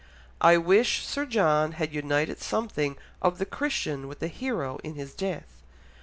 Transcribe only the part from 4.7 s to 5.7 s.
in his death.